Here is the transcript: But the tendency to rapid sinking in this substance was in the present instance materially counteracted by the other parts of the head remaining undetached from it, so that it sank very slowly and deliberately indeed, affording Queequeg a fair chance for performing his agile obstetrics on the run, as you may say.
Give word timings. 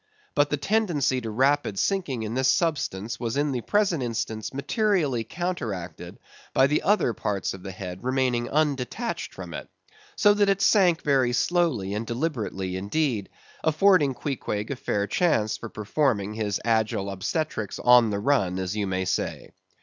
But 0.33 0.49
the 0.49 0.57
tendency 0.57 1.21
to 1.21 1.29
rapid 1.29 1.77
sinking 1.77 2.23
in 2.23 2.33
this 2.33 2.47
substance 2.47 3.19
was 3.19 3.37
in 3.37 3.51
the 3.51 3.61
present 3.61 4.01
instance 4.01 4.51
materially 4.51 5.23
counteracted 5.23 6.17
by 6.55 6.65
the 6.65 6.81
other 6.81 7.13
parts 7.13 7.53
of 7.53 7.61
the 7.61 7.69
head 7.71 8.03
remaining 8.03 8.47
undetached 8.49 9.31
from 9.31 9.53
it, 9.53 9.69
so 10.15 10.33
that 10.33 10.49
it 10.49 10.59
sank 10.59 11.03
very 11.03 11.33
slowly 11.33 11.93
and 11.93 12.07
deliberately 12.07 12.75
indeed, 12.77 13.29
affording 13.63 14.15
Queequeg 14.15 14.71
a 14.71 14.75
fair 14.75 15.05
chance 15.05 15.57
for 15.57 15.69
performing 15.69 16.33
his 16.33 16.59
agile 16.65 17.11
obstetrics 17.11 17.77
on 17.77 18.09
the 18.09 18.17
run, 18.17 18.57
as 18.57 18.75
you 18.75 18.87
may 18.87 19.05
say. 19.05 19.51